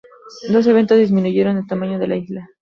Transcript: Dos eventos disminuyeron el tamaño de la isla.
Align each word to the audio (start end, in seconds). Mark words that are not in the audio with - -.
Dos 0.49 0.65
eventos 0.65 0.97
disminuyeron 0.97 1.57
el 1.57 1.67
tamaño 1.67 1.99
de 1.99 2.07
la 2.07 2.15
isla. 2.15 2.49